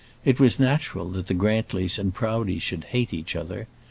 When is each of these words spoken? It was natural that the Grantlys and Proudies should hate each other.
It 0.25 0.39
was 0.39 0.57
natural 0.59 1.11
that 1.11 1.27
the 1.27 1.35
Grantlys 1.35 1.99
and 1.99 2.11
Proudies 2.11 2.63
should 2.63 2.85
hate 2.85 3.13
each 3.13 3.35
other. 3.35 3.67